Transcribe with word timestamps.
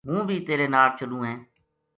ہوں 0.07 0.21
بی 0.27 0.35
تیرے 0.47 0.67
ناڑ 0.73 0.87
چلوںہے 0.97 1.33